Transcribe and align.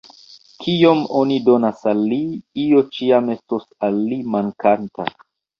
Kiom 0.61 1.01
oni 1.19 1.35
donas 1.49 1.83
al 1.93 2.01
li, 2.13 2.19
io 2.63 2.83
ĉiam 2.97 3.31
estos 3.37 3.69
al 3.89 4.03
li 4.09 4.21
“mankanta”. 4.39 5.11